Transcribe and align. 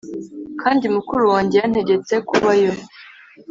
kandi 0.61 0.85
mukuru 0.95 1.23
wanjye 1.33 1.55
yantegetse 1.61 2.13
kubayo. 2.29 2.71